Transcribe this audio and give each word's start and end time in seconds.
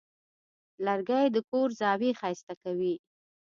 لرګی 0.85 1.25
د 1.31 1.37
کور 1.49 1.69
زاویې 1.79 2.11
ښایسته 2.19 2.53
کوي. 2.63 2.93